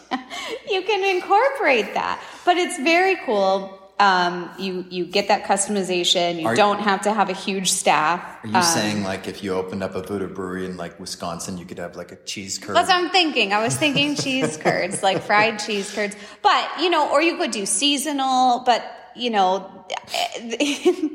you 0.68 0.82
can 0.82 1.16
incorporate 1.16 1.94
that, 1.94 2.20
but 2.46 2.58
it's 2.58 2.78
very 2.80 3.16
cool. 3.28 3.79
Um, 4.00 4.50
you 4.58 4.86
you 4.90 5.06
get 5.06 5.28
that 5.28 5.44
customization. 5.44 6.40
You 6.40 6.48
Are- 6.48 6.56
don't 6.56 6.80
have 6.80 7.02
to 7.02 7.14
have 7.14 7.30
a 7.30 7.34
huge 7.34 7.70
staff. 7.70 8.22
Are 8.44 8.48
you 8.48 8.64
saying 8.64 9.04
like 9.04 9.28
if 9.28 9.44
you 9.44 9.54
opened 9.54 9.84
up 9.84 9.94
a 9.94 10.02
voodoo 10.02 10.34
brewery 10.34 10.66
in 10.66 10.78
like 10.78 10.98
Wisconsin, 11.00 11.58
you 11.58 11.66
could 11.66 11.80
have 11.80 11.98
like 11.98 12.14
a 12.14 12.16
cheese 12.24 12.58
curd? 12.58 12.78
That's 12.78 12.88
what 12.88 12.96
I'm 12.98 13.10
thinking. 13.10 13.52
I 13.52 13.62
was 13.62 13.76
thinking 13.76 14.16
cheese 14.16 14.56
curds, 14.56 15.04
like 15.04 15.22
fried 15.24 15.60
cheese 15.60 15.94
curds. 15.94 16.16
But, 16.42 16.70
you 16.80 16.90
know, 16.90 17.12
or 17.12 17.22
you 17.22 17.36
could 17.36 17.52
do 17.52 17.66
seasonal, 17.66 18.64
but, 18.66 18.84
you 19.20 19.30
know, 19.30 19.86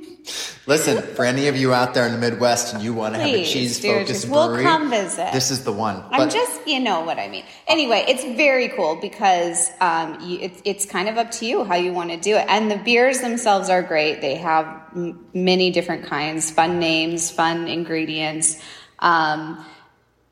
Listen, 0.66 1.02
for 1.14 1.24
any 1.26 1.48
of 1.48 1.56
you 1.56 1.74
out 1.74 1.92
there 1.92 2.06
in 2.06 2.12
the 2.12 2.18
Midwest 2.18 2.72
and 2.72 2.82
you 2.82 2.94
want 2.94 3.14
to 3.14 3.20
have 3.20 3.28
a 3.28 3.44
cheese 3.44 3.78
focused 3.78 4.08
just- 4.08 4.28
we'll 4.28 4.48
brewery, 4.48 4.62
come 4.62 4.88
visit. 4.88 5.30
this 5.32 5.50
is 5.50 5.64
the 5.64 5.72
one. 5.72 6.02
I'm 6.10 6.30
just, 6.30 6.66
you 6.66 6.80
know 6.80 7.02
what 7.02 7.18
I 7.18 7.28
mean. 7.28 7.44
Anyway, 7.68 8.04
it's 8.08 8.24
very 8.24 8.70
cool 8.70 8.96
because 8.96 9.70
um, 9.82 10.18
you, 10.22 10.38
it's 10.40 10.62
it's 10.64 10.86
kind 10.86 11.10
of 11.10 11.18
up 11.18 11.30
to 11.32 11.46
you 11.46 11.64
how 11.64 11.74
you 11.74 11.92
want 11.92 12.10
to 12.10 12.16
do 12.16 12.36
it. 12.36 12.46
And 12.48 12.70
the 12.70 12.78
beers 12.78 13.20
themselves 13.20 13.68
are 13.68 13.82
great. 13.82 14.22
They 14.22 14.36
have 14.36 14.64
m- 14.96 15.26
many 15.34 15.70
different 15.70 16.06
kinds, 16.06 16.50
fun 16.50 16.78
names, 16.78 17.30
fun 17.30 17.68
ingredients. 17.68 18.58
Um, 19.00 19.62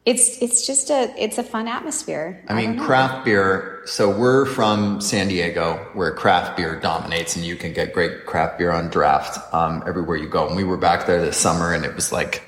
it's 0.05 0.43
it's 0.43 0.67
just 0.67 0.91
a 0.91 1.15
it's 1.17 1.39
a 1.39 1.45
fun 1.45 1.69
atmosphere. 1.69 2.43
I 2.49 2.61
don't 2.61 2.77
mean, 2.77 2.85
craft 2.85 3.25
beer. 3.25 3.83
So 3.85 4.11
we're 4.11 4.47
from 4.47 5.01
San 5.01 5.29
Diego, 5.29 5.77
where 5.95 6.13
craft 6.13 6.57
beer 6.57 6.79
dominates, 6.79 7.37
and 7.37 7.45
you 7.45 7.57
can 7.57 7.73
get 7.73 7.93
great 7.93 8.27
craft 8.27 8.59
beer 8.59 8.71
on 8.71 8.89
draft 8.89 9.39
um, 9.55 9.83
everywhere 9.87 10.17
you 10.17 10.29
go. 10.29 10.47
And 10.47 10.57
we 10.57 10.65
were 10.65 10.77
back 10.77 11.07
there 11.07 11.21
this 11.21 11.37
summer, 11.37 11.73
and 11.73 11.85
it 11.85 11.95
was 11.95 12.11
like 12.11 12.43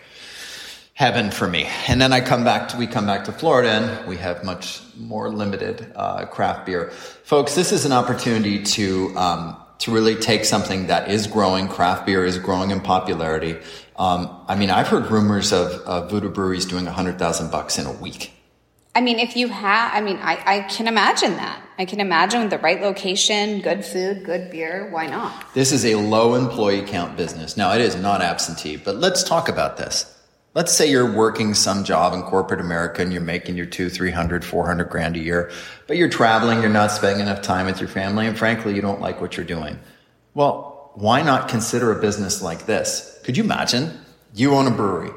heaven 0.94 1.30
for 1.30 1.46
me. 1.46 1.68
And 1.88 2.00
then 2.00 2.12
I 2.12 2.20
come 2.20 2.42
back 2.42 2.68
to 2.68 2.76
we 2.76 2.88
come 2.88 3.06
back 3.06 3.24
to 3.26 3.32
Florida, 3.32 3.70
and 3.70 4.08
we 4.08 4.16
have 4.16 4.42
much 4.42 4.80
more 4.96 5.28
limited 5.28 5.92
uh, 5.94 6.26
craft 6.26 6.66
beer, 6.66 6.90
folks. 7.22 7.54
This 7.54 7.70
is 7.70 7.84
an 7.84 7.92
opportunity 7.92 8.64
to 8.64 9.16
um, 9.16 9.56
to 9.84 9.90
really 9.90 10.16
take 10.16 10.46
something 10.46 10.86
that 10.86 11.10
is 11.10 11.26
growing. 11.26 11.68
Craft 11.68 12.06
beer 12.06 12.24
is 12.24 12.38
growing 12.38 12.70
in 12.70 12.80
popularity. 12.80 13.56
Um, 13.96 14.44
I 14.48 14.56
mean, 14.56 14.70
I've 14.70 14.88
heard 14.88 15.10
rumors 15.10 15.52
of, 15.52 15.72
of 15.82 16.10
voodoo 16.10 16.30
breweries 16.30 16.64
doing 16.64 16.86
a 16.86 16.90
hundred 16.90 17.18
thousand 17.18 17.50
bucks 17.50 17.78
in 17.78 17.84
a 17.84 17.92
week. 17.92 18.32
I 18.94 19.02
mean, 19.02 19.18
if 19.18 19.36
you 19.36 19.48
have, 19.48 19.92
I 19.92 20.00
mean, 20.00 20.16
I, 20.22 20.42
I 20.46 20.60
can 20.62 20.88
imagine 20.88 21.32
that. 21.32 21.60
I 21.76 21.84
can 21.84 22.00
imagine 22.00 22.40
with 22.40 22.50
the 22.50 22.58
right 22.58 22.80
location, 22.80 23.60
good 23.60 23.84
food, 23.84 24.24
good 24.24 24.50
beer. 24.50 24.88
Why 24.90 25.06
not? 25.06 25.52
This 25.52 25.70
is 25.70 25.84
a 25.84 25.96
low 25.96 26.34
employee 26.34 26.82
count 26.82 27.16
business. 27.16 27.56
Now, 27.56 27.74
it 27.74 27.82
is 27.82 27.94
not 27.94 28.22
absentee, 28.22 28.76
but 28.76 28.96
let's 28.96 29.22
talk 29.22 29.50
about 29.50 29.76
this. 29.76 30.13
Let's 30.54 30.72
say 30.72 30.88
you're 30.88 31.12
working 31.12 31.52
some 31.54 31.82
job 31.82 32.14
in 32.14 32.22
corporate 32.22 32.60
America 32.60 33.02
and 33.02 33.12
you're 33.12 33.20
making 33.20 33.56
your 33.56 33.66
two, 33.66 33.90
300, 33.90 34.44
400 34.44 34.88
grand 34.88 35.16
a 35.16 35.18
year, 35.18 35.50
but 35.88 35.96
you're 35.96 36.08
traveling, 36.08 36.60
you're 36.60 36.70
not 36.70 36.92
spending 36.92 37.26
enough 37.26 37.42
time 37.42 37.66
with 37.66 37.80
your 37.80 37.88
family, 37.88 38.28
and 38.28 38.38
frankly, 38.38 38.74
you 38.74 38.80
don't 38.80 39.00
like 39.00 39.20
what 39.20 39.36
you're 39.36 39.44
doing. 39.44 39.80
Well, 40.32 40.92
why 40.94 41.22
not 41.22 41.48
consider 41.48 41.90
a 41.90 42.00
business 42.00 42.40
like 42.40 42.66
this? 42.66 43.20
Could 43.24 43.36
you 43.36 43.42
imagine? 43.42 43.98
You 44.32 44.54
own 44.54 44.68
a 44.68 44.70
brewery. 44.70 45.10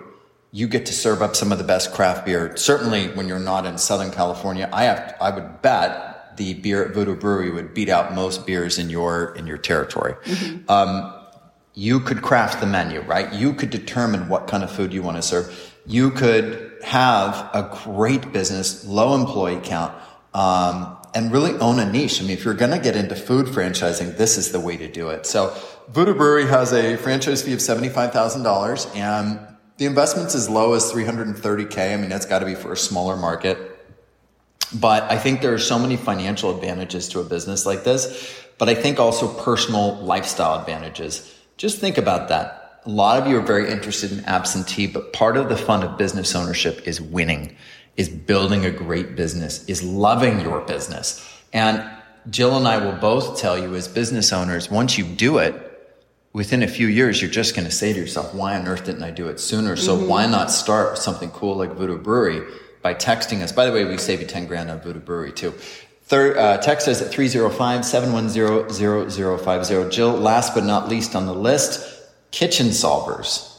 You 0.52 0.68
get 0.68 0.88
to 0.88 0.94
serve 0.94 1.22
up 1.22 1.36
some 1.36 1.52
of 1.52 1.60
the 1.60 1.64
best 1.64 1.94
craft 1.94 2.26
beer. 2.26 2.58
Certainly 2.58 3.10
when 3.10 3.28
you're 3.28 3.38
not 3.38 3.68
in 3.68 3.78
Southern 3.78 4.10
California, 4.10 4.68
I 4.74 4.86
have, 4.86 5.16
I 5.22 5.30
would 5.30 5.62
bet 5.62 6.36
the 6.38 6.56
beer 6.56 6.84
at 6.84 6.96
Voodoo 6.96 7.16
Brewery 7.16 7.52
would 7.52 7.76
beat 7.76 7.90
out 7.90 8.14
most 8.14 8.48
beers 8.48 8.80
in 8.80 8.90
your, 8.90 9.36
in 9.36 9.46
your 9.46 9.58
territory. 9.58 10.16
Um, 10.68 11.14
you 11.78 12.00
could 12.00 12.24
craft 12.24 12.60
the 12.60 12.66
menu, 12.66 13.02
right? 13.02 13.32
You 13.32 13.54
could 13.54 13.70
determine 13.70 14.30
what 14.30 14.48
kind 14.48 14.64
of 14.64 14.72
food 14.72 14.92
you 14.92 15.04
want 15.04 15.18
to 15.18 15.22
serve. 15.22 15.76
You 15.86 16.10
could 16.10 16.76
have 16.84 17.52
a 17.54 17.70
great 17.84 18.34
business, 18.34 18.84
low 18.84 19.14
employee 19.14 19.60
count, 19.62 19.94
um, 20.34 20.98
and 21.14 21.32
really 21.32 21.54
own 21.60 21.78
a 21.78 21.86
niche. 21.86 22.20
I 22.20 22.24
mean, 22.24 22.32
if 22.32 22.44
you're 22.44 22.56
going 22.56 22.72
to 22.72 22.80
get 22.80 22.96
into 22.96 23.16
food 23.16 23.46
franchising, 23.46 24.18
this 24.18 24.40
is 24.40 24.52
the 24.52 24.60
way 24.60 24.76
to 24.76 24.88
do 24.88 25.10
it. 25.10 25.28
So 25.28 25.56
Voodoo 25.90 26.16
Brewery 26.16 26.48
has 26.48 26.74
a 26.74 26.98
franchise 26.98 27.44
fee 27.44 27.54
of 27.54 27.60
$75,000 27.60 28.96
and 28.96 29.40
the 29.78 29.86
investment's 29.86 30.34
as 30.34 30.50
low 30.50 30.74
as 30.74 30.92
330K. 30.92 31.94
I 31.94 31.98
mean, 31.98 32.10
that's 32.10 32.26
got 32.26 32.40
to 32.40 32.48
be 32.48 32.56
for 32.56 32.74
a 32.74 32.78
smaller 32.78 33.16
market. 33.16 33.60
But 34.74 35.04
I 35.04 35.20
think 35.20 35.42
there 35.42 35.54
are 35.54 35.60
so 35.60 35.78
many 35.78 35.96
financial 35.96 36.56
advantages 36.56 37.08
to 37.10 37.20
a 37.20 37.24
business 37.24 37.68
like 37.68 37.84
this, 37.84 38.36
but 38.58 38.68
I 38.68 38.74
think 38.74 39.00
also 39.00 39.32
personal 39.32 39.98
lifestyle 39.98 40.60
advantages. 40.60 41.36
Just 41.58 41.80
think 41.80 41.98
about 41.98 42.30
that. 42.30 42.82
A 42.86 42.90
lot 42.90 43.22
of 43.22 43.28
you 43.28 43.38
are 43.38 43.42
very 43.42 43.70
interested 43.70 44.12
in 44.12 44.24
absentee, 44.26 44.88
but 44.88 45.12
part 45.12 45.36
of 45.36 45.50
the 45.50 45.58
fun 45.58 45.84
of 45.84 45.98
business 45.98 46.36
ownership 46.36 46.88
is 46.88 47.02
winning, 47.02 47.56
is 47.98 48.08
building 48.08 48.64
a 48.64 48.72
great 48.72 49.16
business, 49.16 49.66
is 49.66 49.84
loving 49.84 50.40
your 50.40 50.62
business. 50.62 51.28
And 51.52 51.84
Jill 52.30 52.56
and 52.56 52.68
I 52.68 52.78
will 52.78 52.94
both 52.94 53.40
tell 53.40 53.58
you 53.58 53.76
as 53.76 53.88
business 53.88 54.32
owners, 54.32 54.70
once 54.70 54.98
you 54.98 55.04
do 55.04 55.40
it, 55.40 55.64
within 56.34 56.62
a 56.62 56.68
few 56.68 56.88
years, 56.88 57.22
you're 57.22 57.32
just 57.32 57.56
going 57.56 57.66
to 57.66 57.74
say 57.74 57.92
to 57.92 58.00
yourself, 58.00 58.34
why 58.34 58.56
on 58.56 58.68
earth 58.68 58.86
didn't 58.86 59.04
I 59.04 59.12
do 59.12 59.28
it 59.28 59.40
sooner? 59.40 59.76
So 59.76 59.98
mm-hmm. 59.98 60.08
why 60.08 60.28
not 60.28 60.52
start 60.52 60.92
with 60.92 61.00
something 61.00 61.32
cool 61.32 61.56
like 61.56 61.72
Voodoo 61.72 61.98
Brewery 61.98 62.46
by 62.84 62.94
texting 62.94 63.42
us? 63.42 63.52
By 63.52 63.66
the 63.66 63.72
way, 63.72 63.86
we 63.86 63.98
save 63.98 64.22
you 64.22 64.28
10 64.28 64.46
grand 64.46 64.70
on 64.70 64.80
Voodoo 64.80 65.00
Brewery 65.00 65.32
too. 65.32 65.56
Third, 66.08 66.38
uh, 66.38 66.58
text 66.60 66.88
us 66.88 67.02
at 67.02 67.12
305-710-0050. 67.12 69.92
Jill, 69.92 70.14
last 70.14 70.56
but 70.56 70.64
not 70.64 70.88
least 70.88 71.18
on 71.18 71.26
the 71.26 71.34
list, 71.34 71.86
Kitchen 72.32 72.68
Solvers. 72.68 73.56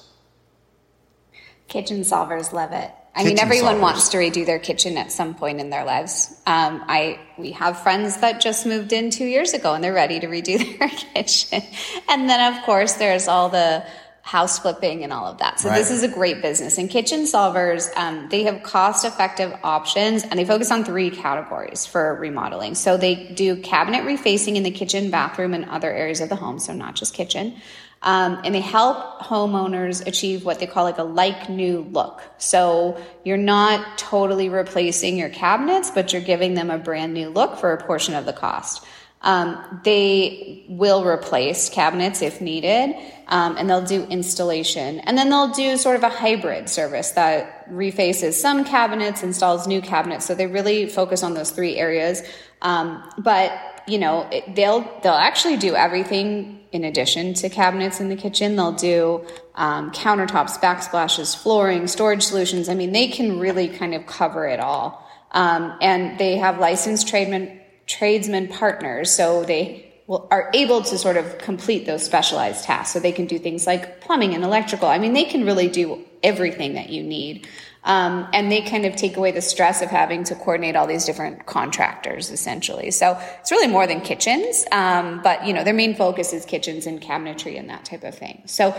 Kitchen 1.68 2.00
solvers 2.00 2.54
love 2.54 2.72
it. 2.72 2.90
I 3.14 3.24
mean, 3.24 3.38
everyone 3.38 3.76
solvers. 3.76 3.80
wants 3.80 4.08
to 4.10 4.16
redo 4.16 4.46
their 4.46 4.58
kitchen 4.58 4.96
at 4.96 5.12
some 5.12 5.34
point 5.34 5.60
in 5.60 5.68
their 5.68 5.84
lives. 5.84 6.30
Um, 6.46 6.82
I 6.86 7.20
we 7.36 7.52
have 7.52 7.82
friends 7.82 8.16
that 8.18 8.40
just 8.40 8.64
moved 8.64 8.94
in 8.94 9.10
two 9.10 9.26
years 9.26 9.52
ago 9.52 9.74
and 9.74 9.84
they're 9.84 9.92
ready 9.92 10.18
to 10.18 10.28
redo 10.28 10.56
their 10.78 10.88
kitchen. 10.88 11.60
And 12.08 12.30
then, 12.30 12.54
of 12.54 12.62
course, 12.64 12.94
there's 12.94 13.28
all 13.28 13.50
the 13.50 13.84
house 14.28 14.58
flipping 14.58 15.04
and 15.04 15.10
all 15.10 15.24
of 15.24 15.38
that. 15.38 15.58
So 15.58 15.70
this 15.70 15.90
is 15.90 16.02
a 16.02 16.08
great 16.08 16.42
business. 16.42 16.76
And 16.76 16.90
Kitchen 16.90 17.20
Solvers, 17.20 17.88
um, 17.96 18.28
they 18.28 18.42
have 18.42 18.62
cost-effective 18.62 19.58
options 19.62 20.22
and 20.22 20.38
they 20.38 20.44
focus 20.44 20.70
on 20.70 20.84
three 20.84 21.08
categories 21.08 21.86
for 21.86 22.14
remodeling. 22.16 22.74
So 22.74 22.98
they 22.98 23.14
do 23.14 23.56
cabinet 23.62 24.04
refacing 24.04 24.56
in 24.56 24.64
the 24.64 24.70
kitchen, 24.70 25.10
bathroom, 25.10 25.54
and 25.54 25.64
other 25.64 25.90
areas 25.90 26.20
of 26.20 26.28
the 26.28 26.36
home. 26.36 26.58
So 26.58 26.74
not 26.74 26.94
just 26.94 27.14
kitchen. 27.14 27.54
Um, 28.02 28.42
and 28.44 28.54
they 28.54 28.60
help 28.60 29.18
homeowners 29.22 30.06
achieve 30.06 30.44
what 30.44 30.60
they 30.60 30.66
call 30.66 30.84
like 30.84 30.98
a 30.98 31.04
like 31.04 31.48
new 31.48 31.80
look. 31.90 32.20
So 32.36 33.02
you're 33.24 33.38
not 33.38 33.96
totally 33.96 34.50
replacing 34.50 35.16
your 35.16 35.30
cabinets, 35.30 35.90
but 35.90 36.12
you're 36.12 36.20
giving 36.20 36.52
them 36.52 36.70
a 36.70 36.76
brand 36.76 37.14
new 37.14 37.30
look 37.30 37.56
for 37.56 37.72
a 37.72 37.82
portion 37.82 38.14
of 38.14 38.26
the 38.26 38.34
cost. 38.34 38.84
Um, 39.22 39.80
they 39.84 40.64
will 40.68 41.04
replace 41.04 41.68
cabinets 41.68 42.22
if 42.22 42.40
needed, 42.40 42.94
um, 43.26 43.56
and 43.56 43.68
they'll 43.68 43.84
do 43.84 44.04
installation. 44.04 45.00
And 45.00 45.18
then 45.18 45.28
they'll 45.28 45.52
do 45.52 45.76
sort 45.76 45.96
of 45.96 46.04
a 46.04 46.08
hybrid 46.08 46.68
service 46.68 47.10
that 47.12 47.68
refaces 47.68 48.34
some 48.34 48.64
cabinets, 48.64 49.22
installs 49.22 49.66
new 49.66 49.82
cabinets. 49.82 50.24
So 50.26 50.34
they 50.34 50.46
really 50.46 50.86
focus 50.86 51.22
on 51.22 51.34
those 51.34 51.50
three 51.50 51.76
areas. 51.76 52.22
Um, 52.62 53.02
but 53.18 53.52
you 53.88 53.98
know, 53.98 54.28
it, 54.30 54.54
they'll 54.54 54.82
they'll 55.02 55.12
actually 55.14 55.56
do 55.56 55.74
everything 55.74 56.60
in 56.70 56.84
addition 56.84 57.34
to 57.34 57.48
cabinets 57.48 58.00
in 58.00 58.08
the 58.08 58.16
kitchen. 58.16 58.56
They'll 58.56 58.72
do 58.72 59.26
um, 59.54 59.90
countertops, 59.92 60.60
backsplashes, 60.60 61.36
flooring, 61.36 61.86
storage 61.86 62.22
solutions. 62.22 62.68
I 62.68 62.74
mean, 62.74 62.92
they 62.92 63.08
can 63.08 63.40
really 63.40 63.68
kind 63.68 63.94
of 63.94 64.06
cover 64.06 64.46
it 64.46 64.60
all. 64.60 65.04
Um, 65.32 65.76
and 65.80 66.18
they 66.18 66.36
have 66.36 66.58
licensed 66.58 67.08
tradesmen 67.08 67.60
tradesmen 67.88 68.46
partners, 68.48 69.10
so 69.10 69.42
they 69.44 69.92
will, 70.06 70.28
are 70.30 70.50
able 70.54 70.82
to 70.82 70.98
sort 70.98 71.16
of 71.16 71.38
complete 71.38 71.86
those 71.86 72.04
specialized 72.04 72.64
tasks. 72.64 72.92
So 72.92 73.00
they 73.00 73.12
can 73.12 73.26
do 73.26 73.38
things 73.38 73.66
like 73.66 74.00
plumbing 74.00 74.34
and 74.34 74.44
electrical. 74.44 74.88
I 74.88 74.98
mean, 74.98 75.14
they 75.14 75.24
can 75.24 75.44
really 75.44 75.68
do 75.68 76.04
everything 76.22 76.74
that 76.74 76.90
you 76.90 77.02
need. 77.02 77.48
Um, 77.84 78.28
and 78.32 78.52
they 78.52 78.60
kind 78.62 78.84
of 78.84 78.96
take 78.96 79.16
away 79.16 79.30
the 79.30 79.40
stress 79.40 79.80
of 79.82 79.88
having 79.88 80.24
to 80.24 80.34
coordinate 80.34 80.76
all 80.76 80.86
these 80.86 81.04
different 81.04 81.46
contractors, 81.46 82.30
essentially. 82.30 82.90
So 82.90 83.18
it's 83.40 83.50
really 83.50 83.68
more 83.68 83.86
than 83.86 84.00
kitchens, 84.00 84.66
um, 84.72 85.22
but 85.22 85.46
you 85.46 85.54
know 85.54 85.64
their 85.64 85.74
main 85.74 85.94
focus 85.94 86.32
is 86.32 86.44
kitchens 86.44 86.86
and 86.86 87.00
cabinetry 87.00 87.58
and 87.58 87.70
that 87.70 87.84
type 87.84 88.04
of 88.04 88.14
thing. 88.14 88.42
So 88.46 88.74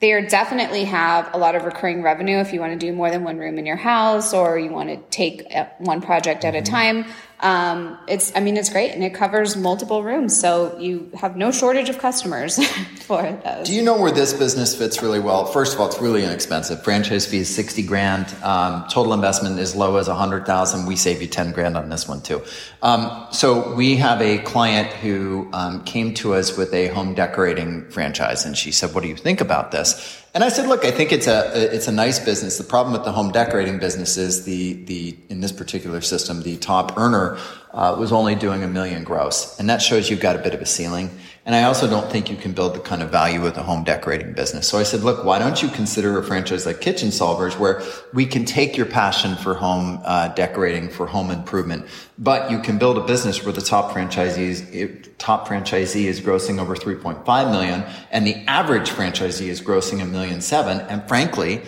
they 0.00 0.12
are 0.12 0.20
definitely 0.20 0.84
have 0.84 1.32
a 1.32 1.38
lot 1.38 1.54
of 1.54 1.64
recurring 1.64 2.02
revenue 2.02 2.38
if 2.38 2.52
you 2.52 2.60
want 2.60 2.78
to 2.78 2.86
do 2.86 2.92
more 2.92 3.10
than 3.10 3.24
one 3.24 3.38
room 3.38 3.58
in 3.58 3.64
your 3.64 3.76
house 3.76 4.34
or 4.34 4.58
you 4.58 4.70
want 4.70 4.90
to 4.90 4.96
take 5.10 5.46
uh, 5.54 5.66
one 5.78 6.02
project 6.02 6.44
at 6.44 6.54
a 6.54 6.60
time. 6.60 7.06
Um, 7.44 7.98
it's 8.08 8.32
I 8.34 8.40
mean 8.40 8.56
it's 8.56 8.70
great 8.70 8.92
and 8.92 9.04
it 9.04 9.12
covers 9.12 9.54
multiple 9.54 10.02
rooms, 10.02 10.38
so 10.38 10.76
you 10.78 11.10
have 11.12 11.36
no 11.36 11.52
shortage 11.52 11.90
of 11.90 11.98
customers 11.98 12.58
for 13.00 13.38
those. 13.44 13.66
Do 13.66 13.74
you 13.74 13.82
know 13.82 14.00
where 14.00 14.10
this 14.10 14.32
business 14.32 14.74
fits 14.74 15.02
really 15.02 15.20
well? 15.20 15.44
First 15.44 15.74
of 15.74 15.80
all, 15.80 15.86
it's 15.88 16.00
really 16.00 16.24
inexpensive. 16.24 16.82
Franchise 16.82 17.26
fee 17.26 17.38
is 17.38 17.54
sixty 17.54 17.82
grand. 17.82 18.34
Um, 18.42 18.86
total 18.90 19.12
investment 19.12 19.58
is 19.58 19.76
low 19.76 19.96
as 19.96 20.08
a 20.08 20.14
hundred 20.14 20.46
thousand. 20.46 20.86
We 20.86 20.96
save 20.96 21.20
you 21.20 21.28
ten 21.28 21.52
grand 21.52 21.76
on 21.76 21.90
this 21.90 22.08
one 22.08 22.22
too. 22.22 22.42
Um, 22.80 23.26
so 23.30 23.74
we 23.74 23.96
have 23.96 24.22
a 24.22 24.38
client 24.38 24.88
who 24.88 25.50
um, 25.52 25.84
came 25.84 26.14
to 26.14 26.32
us 26.32 26.56
with 26.56 26.72
a 26.72 26.88
home 26.88 27.12
decorating 27.12 27.90
franchise, 27.90 28.46
and 28.46 28.56
she 28.56 28.72
said, 28.72 28.94
"What 28.94 29.02
do 29.02 29.08
you 29.10 29.16
think 29.16 29.42
about 29.42 29.70
this?" 29.70 30.23
And 30.34 30.42
I 30.42 30.48
said, 30.48 30.66
look, 30.66 30.84
I 30.84 30.90
think 30.90 31.12
it's 31.12 31.28
a 31.28 31.52
it's 31.72 31.86
a 31.86 31.92
nice 31.92 32.18
business. 32.18 32.58
The 32.58 32.64
problem 32.64 32.92
with 32.92 33.04
the 33.04 33.12
home 33.12 33.30
decorating 33.30 33.78
business 33.78 34.16
is 34.16 34.44
the 34.44 34.72
the 34.84 35.16
in 35.28 35.40
this 35.40 35.52
particular 35.52 36.00
system, 36.00 36.42
the 36.42 36.56
top 36.56 36.98
earner 36.98 37.38
uh, 37.72 37.94
was 37.96 38.10
only 38.10 38.34
doing 38.34 38.64
a 38.64 38.66
million 38.66 39.04
gross, 39.04 39.56
and 39.60 39.70
that 39.70 39.80
shows 39.80 40.10
you've 40.10 40.20
got 40.20 40.34
a 40.34 40.40
bit 40.40 40.52
of 40.52 40.60
a 40.60 40.66
ceiling. 40.66 41.08
And 41.46 41.54
I 41.54 41.64
also 41.64 41.86
don't 41.86 42.10
think 42.10 42.30
you 42.30 42.36
can 42.36 42.52
build 42.52 42.74
the 42.74 42.80
kind 42.80 43.02
of 43.02 43.10
value 43.10 43.42
with 43.42 43.58
a 43.58 43.62
home 43.62 43.84
decorating 43.84 44.32
business. 44.32 44.66
So 44.66 44.78
I 44.78 44.82
said, 44.82 45.02
look, 45.02 45.24
why 45.24 45.38
don't 45.38 45.62
you 45.62 45.68
consider 45.68 46.18
a 46.18 46.24
franchise 46.24 46.64
like 46.64 46.80
Kitchen 46.80 47.10
Solvers 47.10 47.58
where 47.58 47.82
we 48.14 48.24
can 48.24 48.46
take 48.46 48.78
your 48.78 48.86
passion 48.86 49.36
for 49.36 49.52
home 49.52 50.00
uh, 50.06 50.28
decorating, 50.28 50.88
for 50.88 51.06
home 51.06 51.30
improvement, 51.30 51.84
but 52.18 52.50
you 52.50 52.60
can 52.60 52.78
build 52.78 52.96
a 52.96 53.02
business 53.02 53.44
where 53.44 53.52
the 53.52 53.60
top 53.60 53.92
franchisees, 53.92 55.06
top 55.18 55.46
franchisee 55.46 56.04
is 56.04 56.22
grossing 56.22 56.58
over 56.58 56.74
3.5 56.74 57.50
million 57.50 57.84
and 58.10 58.26
the 58.26 58.36
average 58.46 58.88
franchisee 58.88 59.48
is 59.48 59.60
grossing 59.60 60.00
a 60.00 60.06
million 60.06 60.40
seven. 60.40 60.80
And 60.88 61.06
frankly, 61.06 61.60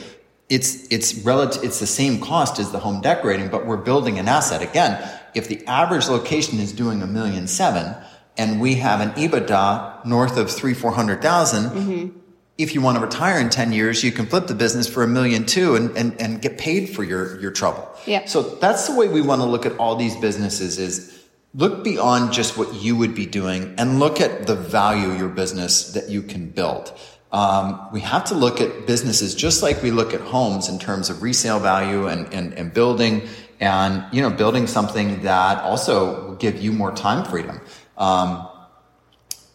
it's, 0.49 0.91
it's 0.91 1.17
relative, 1.17 1.63
it's 1.65 1.81
the 1.81 1.87
same 1.87 2.19
cost 2.21 2.59
as 2.59 2.73
the 2.73 2.79
home 2.79 3.03
decorating, 3.03 3.49
but 3.49 3.67
we're 3.67 3.77
building 3.77 4.19
an 4.19 4.27
asset. 4.27 4.63
Again, 4.63 5.07
if 5.35 5.49
the 5.49 5.67
average 5.67 6.09
location 6.09 6.61
is 6.61 6.73
doing 6.73 7.03
a 7.03 7.07
million 7.07 7.47
seven, 7.47 7.95
and 8.37 8.61
we 8.61 8.77
have 8.77 9.01
an 9.01 9.11
EBITDA 9.11 10.05
north 10.05 10.37
of 10.37 10.51
three, 10.51 10.75
400,000, 10.75 11.65
mm-hmm. 11.65 12.19
if 12.59 12.75
you 12.75 12.81
want 12.81 12.99
to 12.99 13.05
retire 13.05 13.41
in 13.41 13.49
10 13.49 13.73
years, 13.73 14.05
you 14.05 14.13
can 14.13 14.27
flip 14.27 14.47
the 14.47 14.55
business 14.55 14.89
for 14.89 15.03
a 15.03 15.09
million 15.09 15.47
two 15.47 15.75
and, 15.75 15.97
and, 15.97 16.21
and 16.21 16.43
get 16.43 16.59
paid 16.59 16.91
for 16.91 17.03
your, 17.03 17.41
your 17.41 17.51
trouble. 17.51 17.89
Yeah. 18.07 18.27
So 18.27 18.43
that's 18.43 18.87
the 18.89 18.95
way 18.95 19.09
we 19.09 19.23
want 19.23 19.41
to 19.41 19.47
look 19.47 19.67
at 19.67 19.77
all 19.79 19.97
these 19.97 20.17
businesses 20.17 20.79
is 20.79 21.25
look 21.55 21.83
beyond 21.83 22.33
just 22.33 22.59
what 22.59 22.75
you 22.75 22.97
would 22.97 23.15
be 23.15 23.27
doing 23.27 23.75
and 23.79 23.99
look 23.99 24.21
at 24.21 24.47
the 24.47 24.55
value 24.55 25.11
of 25.11 25.19
your 25.19 25.29
business 25.29 25.93
that 25.93 26.11
you 26.11 26.23
can 26.23 26.51
build. 26.51 26.93
Um, 27.33 27.89
we 27.93 28.01
have 28.01 28.25
to 28.27 28.35
look 28.35 28.61
at 28.61 28.87
businesses 28.87 29.35
just 29.35 29.63
like 29.63 29.83
we 29.83 29.91
look 29.91 30.15
at 30.15 30.21
homes 30.21 30.69
in 30.69 30.79
terms 30.79 31.11
of 31.11 31.23
resale 31.23 31.59
value 31.59 32.07
and, 32.07 32.33
and, 32.33 32.55
and 32.55 32.73
building 32.73 33.27
and, 33.59 34.05
you 34.13 34.21
know, 34.21 34.31
building 34.31 34.67
something 34.67 35.23
that 35.23 35.63
also 35.63 36.29
will 36.29 36.35
give 36.37 36.61
you 36.61 36.73
more 36.73 36.93
time 36.93 37.25
freedom. 37.25 37.61
Um, 37.97 38.49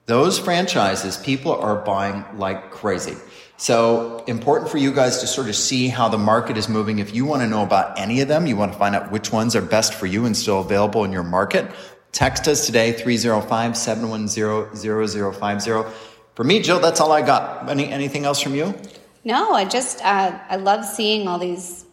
Those 0.06 0.38
franchises, 0.38 1.16
people 1.16 1.52
are 1.52 1.76
buying 1.76 2.24
like 2.36 2.70
crazy. 2.70 3.16
So 3.56 4.24
important 4.26 4.68
for 4.68 4.78
you 4.78 4.92
guys 4.92 5.18
to 5.18 5.28
sort 5.28 5.48
of 5.48 5.54
see 5.54 5.86
how 5.86 6.08
the 6.08 6.18
market 6.18 6.56
is 6.56 6.68
moving. 6.68 6.98
If 6.98 7.14
you 7.14 7.24
want 7.24 7.42
to 7.42 7.48
know 7.48 7.62
about 7.62 7.96
any 7.98 8.20
of 8.20 8.26
them, 8.26 8.46
you 8.46 8.56
want 8.56 8.72
to 8.72 8.78
find 8.78 8.96
out 8.96 9.12
which 9.12 9.30
ones 9.30 9.54
are 9.54 9.62
best 9.62 9.94
for 9.94 10.06
you 10.06 10.26
and 10.26 10.36
still 10.36 10.60
available 10.60 11.04
in 11.04 11.12
your 11.12 11.22
market, 11.22 11.70
text 12.10 12.48
us 12.48 12.66
today, 12.66 12.92
305-710-0050. 12.94 15.92
For 16.34 16.44
me, 16.44 16.60
Jill, 16.60 16.80
that's 16.80 17.00
all 17.00 17.12
I 17.12 17.22
got. 17.22 17.70
Any, 17.70 17.88
anything 17.88 18.24
else 18.24 18.40
from 18.40 18.56
you? 18.56 18.74
No, 19.22 19.52
I 19.52 19.64
just, 19.64 20.04
uh, 20.04 20.36
I 20.48 20.56
love 20.56 20.84
seeing 20.84 21.28
all 21.28 21.38
these 21.38 21.84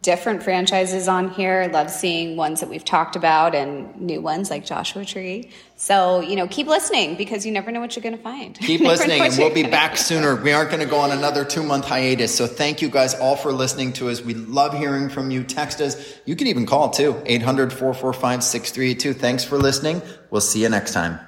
different 0.00 0.42
franchises 0.42 1.08
on 1.08 1.30
here. 1.30 1.68
Love 1.72 1.90
seeing 1.90 2.36
ones 2.36 2.60
that 2.60 2.70
we've 2.70 2.84
talked 2.84 3.16
about 3.16 3.54
and 3.54 4.00
new 4.00 4.20
ones 4.20 4.50
like 4.50 4.64
Joshua 4.64 5.04
Tree. 5.04 5.50
So, 5.76 6.20
you 6.20 6.36
know, 6.36 6.46
keep 6.46 6.66
listening 6.66 7.16
because 7.16 7.44
you 7.44 7.52
never 7.52 7.70
know 7.70 7.80
what 7.80 7.94
you're 7.94 8.02
going 8.02 8.16
to 8.16 8.22
find. 8.22 8.58
Keep 8.58 8.80
listening 8.92 9.20
and 9.20 9.36
we'll 9.36 9.52
be 9.52 9.64
back 9.64 9.96
sooner. 9.96 10.36
We 10.36 10.52
aren't 10.52 10.70
going 10.70 10.82
to 10.82 10.88
go 10.88 10.98
on 10.98 11.10
another 11.10 11.44
two 11.44 11.62
month 11.62 11.84
hiatus. 11.84 12.34
So 12.34 12.46
thank 12.46 12.80
you 12.80 12.88
guys 12.88 13.14
all 13.14 13.36
for 13.36 13.52
listening 13.52 13.92
to 13.94 14.08
us. 14.08 14.22
We 14.22 14.34
love 14.34 14.72
hearing 14.72 15.10
from 15.10 15.30
you. 15.30 15.44
Text 15.44 15.80
us. 15.80 16.18
You 16.24 16.36
can 16.36 16.46
even 16.46 16.64
call 16.64 16.90
too. 16.90 17.20
800 17.26 17.72
445 17.72 18.42
6382. 18.42 19.18
Thanks 19.18 19.44
for 19.44 19.58
listening. 19.58 20.00
We'll 20.30 20.40
see 20.40 20.62
you 20.62 20.68
next 20.70 20.92
time. 20.92 21.18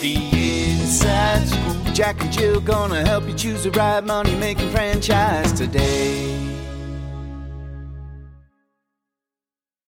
The 0.00 0.14
Inside 0.92 1.46
Scoop. 1.48 1.94
Jack 1.94 2.22
and 2.22 2.32
Jill 2.32 2.60
gonna 2.60 3.04
help 3.04 3.28
you 3.28 3.34
choose 3.34 3.64
the 3.64 3.70
right 3.72 4.00
money 4.02 4.34
making 4.36 4.70
franchise 4.70 5.52
today. 5.52 6.61